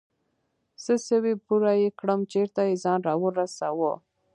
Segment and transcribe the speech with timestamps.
[0.83, 3.93] څه سوې بوره يې كړم چېرته يې ځان راورسوه.